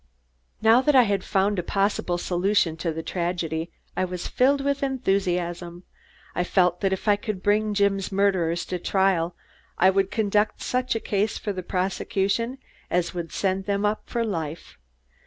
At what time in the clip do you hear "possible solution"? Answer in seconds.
1.61-2.75